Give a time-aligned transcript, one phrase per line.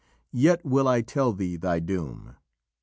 [0.33, 2.35] Yet will I tell thee thy doom.